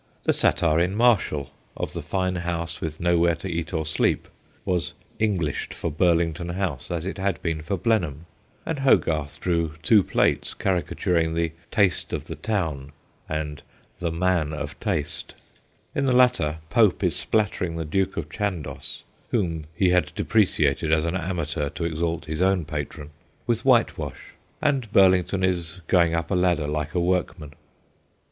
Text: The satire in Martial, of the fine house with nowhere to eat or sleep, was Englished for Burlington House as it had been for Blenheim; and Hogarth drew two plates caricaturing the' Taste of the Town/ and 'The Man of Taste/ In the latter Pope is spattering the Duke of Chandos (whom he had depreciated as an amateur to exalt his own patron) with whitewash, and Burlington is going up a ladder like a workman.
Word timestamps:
The 0.23 0.33
satire 0.33 0.79
in 0.79 0.95
Martial, 0.95 1.51
of 1.77 1.93
the 1.93 2.01
fine 2.01 2.37
house 2.37 2.81
with 2.81 2.99
nowhere 2.99 3.35
to 3.35 3.47
eat 3.47 3.71
or 3.71 3.85
sleep, 3.85 4.27
was 4.65 4.95
Englished 5.19 5.75
for 5.75 5.91
Burlington 5.91 6.49
House 6.49 6.89
as 6.89 7.05
it 7.05 7.19
had 7.19 7.39
been 7.43 7.61
for 7.61 7.77
Blenheim; 7.77 8.25
and 8.65 8.79
Hogarth 8.79 9.39
drew 9.39 9.73
two 9.83 10.01
plates 10.01 10.55
caricaturing 10.55 11.35
the' 11.35 11.51
Taste 11.79 12.13
of 12.13 12.25
the 12.25 12.33
Town/ 12.35 12.93
and 13.29 13.61
'The 13.99 14.11
Man 14.11 14.53
of 14.53 14.79
Taste/ 14.79 15.35
In 15.93 16.05
the 16.07 16.13
latter 16.13 16.57
Pope 16.71 17.03
is 17.03 17.15
spattering 17.15 17.75
the 17.75 17.85
Duke 17.85 18.17
of 18.17 18.27
Chandos 18.27 19.03
(whom 19.29 19.67
he 19.75 19.89
had 19.89 20.13
depreciated 20.15 20.91
as 20.91 21.05
an 21.05 21.15
amateur 21.15 21.69
to 21.69 21.83
exalt 21.83 22.25
his 22.25 22.41
own 22.41 22.65
patron) 22.65 23.11
with 23.45 23.63
whitewash, 23.65 24.33
and 24.63 24.91
Burlington 24.91 25.43
is 25.43 25.81
going 25.85 26.15
up 26.15 26.31
a 26.31 26.33
ladder 26.33 26.67
like 26.67 26.95
a 26.95 26.99
workman. 26.99 27.53